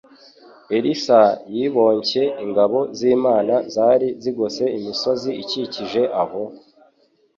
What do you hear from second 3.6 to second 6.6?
zari zigose imisozi ikikije aho;